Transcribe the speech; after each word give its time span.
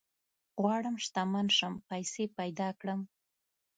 غواړم 0.61 0.95
شتمن 1.05 1.47
شم، 1.57 1.73
پيسي 1.89 2.25
پيدا 2.37 2.69
کړم 2.79 3.01